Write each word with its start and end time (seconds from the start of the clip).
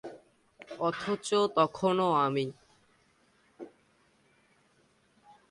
অথচো 0.79 1.39
তখনো 1.57 2.07
আমি................ 2.23 2.45